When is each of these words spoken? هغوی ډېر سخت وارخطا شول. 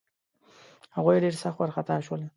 هغوی 0.95 1.21
ډېر 1.23 1.35
سخت 1.43 1.57
وارخطا 1.59 1.95
شول. 2.05 2.21